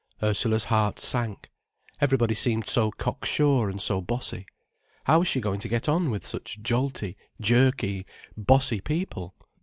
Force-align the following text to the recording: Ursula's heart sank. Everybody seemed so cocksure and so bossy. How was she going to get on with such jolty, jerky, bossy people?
Ursula's 0.23 0.63
heart 0.63 0.97
sank. 0.99 1.51
Everybody 1.99 2.33
seemed 2.33 2.67
so 2.67 2.89
cocksure 2.89 3.69
and 3.69 3.79
so 3.79 4.01
bossy. 4.01 4.47
How 5.03 5.19
was 5.19 5.27
she 5.27 5.39
going 5.39 5.59
to 5.59 5.69
get 5.69 5.87
on 5.87 6.09
with 6.09 6.25
such 6.25 6.59
jolty, 6.63 7.17
jerky, 7.39 8.07
bossy 8.35 8.79
people? 8.81 9.35